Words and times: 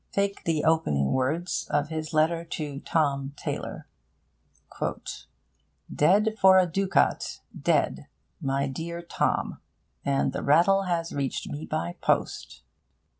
Take 0.11 0.45
the 0.45 0.63
opening 0.63 1.11
words 1.11 1.67
of 1.69 1.89
his 1.89 2.11
letter 2.11 2.43
to 2.43 2.79
Tom 2.79 3.35
Taylor: 3.37 3.85
'Dead 5.93 6.35
for 6.41 6.57
a 6.57 6.65
ducat, 6.65 7.41
dead! 7.55 8.07
my 8.41 8.67
dear 8.67 9.03
Tom: 9.03 9.61
and 10.03 10.33
the 10.33 10.41
rattle 10.41 10.85
has 10.85 11.13
reached 11.13 11.49
me 11.49 11.67
by 11.67 11.97
post. 12.01 12.63